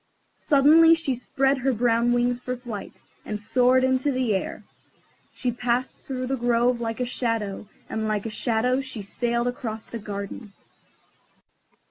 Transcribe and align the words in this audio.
Suddenly 0.39 0.95
she 0.95 1.13
spread 1.13 1.59
her 1.59 1.73
brown 1.73 2.11
wings 2.11 2.41
for 2.41 2.55
flight, 2.55 3.03
and 3.23 3.39
soared 3.39 3.83
into 3.83 4.11
the 4.11 4.33
air. 4.33 4.63
She 5.35 5.51
passed 5.51 5.99
through 5.99 6.25
the 6.25 6.37
grove 6.37 6.81
like 6.81 6.99
a 6.99 7.05
shadow, 7.05 7.67
and 7.87 8.07
like 8.07 8.25
a 8.25 8.31
shadow 8.31 8.81
she 8.81 9.03
sailed 9.03 9.47
across 9.47 9.85
the 9.85 9.99
garden. 9.99 10.53